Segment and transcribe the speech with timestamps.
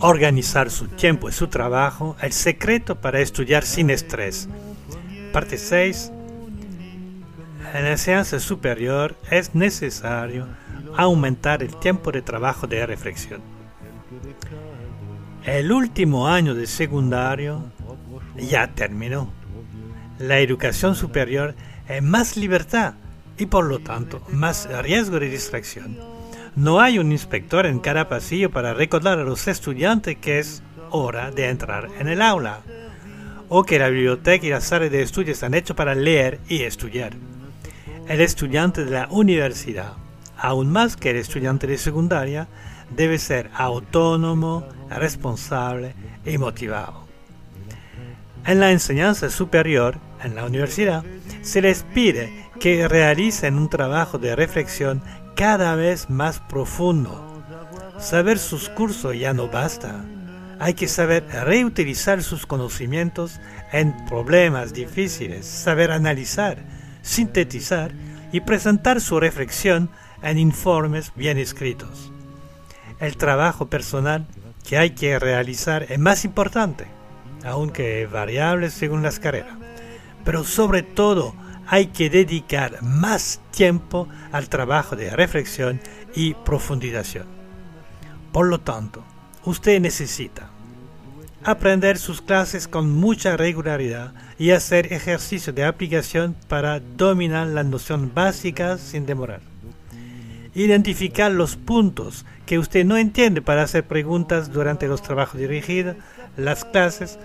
[0.00, 4.48] organizar su tiempo y su trabajo, el secreto para estudiar sin estrés.
[5.32, 6.12] Parte 6.
[7.74, 10.46] En la enseñanza superior es necesario
[10.96, 13.40] aumentar el tiempo de trabajo de reflexión.
[15.44, 17.64] El último año de secundario
[18.36, 19.30] ya terminó.
[20.18, 21.54] La educación superior
[21.88, 22.94] es más libertad
[23.38, 26.15] y por lo tanto más riesgo de distracción.
[26.56, 31.30] No hay un inspector en cada pasillo para recordar a los estudiantes que es hora
[31.30, 32.60] de entrar en el aula,
[33.50, 37.12] o que la biblioteca y la sala de estudios están hechos para leer y estudiar.
[38.08, 39.92] El estudiante de la universidad,
[40.38, 42.48] aún más que el estudiante de secundaria,
[42.88, 45.94] debe ser autónomo, responsable
[46.24, 47.04] y motivado.
[48.46, 51.04] En la enseñanza superior, en la universidad,
[51.42, 55.02] se les pide que realicen un trabajo de reflexión
[55.36, 57.44] cada vez más profundo.
[58.00, 60.04] Saber sus cursos ya no basta.
[60.58, 63.38] Hay que saber reutilizar sus conocimientos
[63.70, 66.58] en problemas difíciles, saber analizar,
[67.02, 67.92] sintetizar
[68.32, 69.90] y presentar su reflexión
[70.22, 72.10] en informes bien escritos.
[72.98, 74.26] El trabajo personal
[74.66, 76.86] que hay que realizar es más importante,
[77.44, 79.56] aunque variable según las carreras.
[80.24, 81.34] Pero sobre todo,
[81.66, 85.80] hay que dedicar más tiempo al trabajo de reflexión
[86.14, 87.26] y profundización.
[88.32, 89.02] Por lo tanto,
[89.44, 90.50] usted necesita
[91.44, 98.12] aprender sus clases con mucha regularidad y hacer ejercicio de aplicación para dominar las nociones
[98.12, 99.40] básicas sin demorar.
[100.54, 105.96] Identificar los puntos que usted no entiende para hacer preguntas durante los trabajos dirigidos,
[106.36, 107.18] las clases,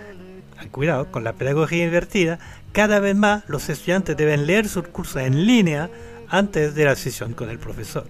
[0.69, 2.39] cuidado con la pedagogía invertida,
[2.71, 5.89] cada vez más los estudiantes deben leer su curso en línea
[6.29, 8.05] antes de la sesión con el profesor.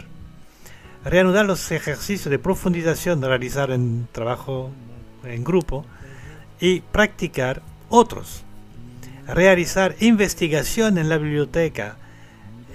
[1.04, 4.72] Reanudar los ejercicios de profundización realizar en trabajo
[5.23, 5.86] en grupo
[6.60, 8.44] y practicar otros.
[9.28, 11.98] Realizar investigación en la biblioteca,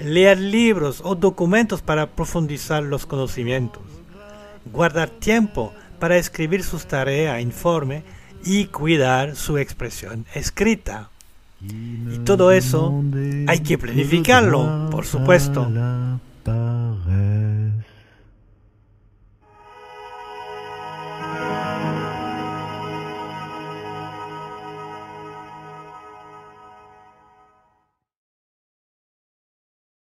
[0.00, 3.82] leer libros o documentos para profundizar los conocimientos,
[4.72, 8.02] guardar tiempo para escribir sus tareas, informe
[8.46, 11.10] y cuidar su expresión escrita.
[11.60, 13.02] Y todo eso
[13.48, 15.68] hay que planificarlo, por supuesto.